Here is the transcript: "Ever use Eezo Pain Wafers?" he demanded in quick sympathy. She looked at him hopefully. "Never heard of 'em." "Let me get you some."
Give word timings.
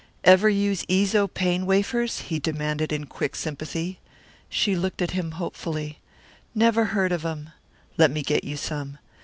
"Ever 0.23 0.49
use 0.49 0.83
Eezo 0.87 1.27
Pain 1.31 1.67
Wafers?" 1.67 2.21
he 2.21 2.39
demanded 2.39 2.91
in 2.91 3.05
quick 3.05 3.35
sympathy. 3.35 3.99
She 4.49 4.75
looked 4.75 4.99
at 4.99 5.11
him 5.11 5.33
hopefully. 5.33 5.99
"Never 6.55 6.85
heard 6.85 7.11
of 7.11 7.23
'em." 7.23 7.51
"Let 7.99 8.09
me 8.09 8.23
get 8.23 8.43
you 8.43 8.57
some." 8.57 8.97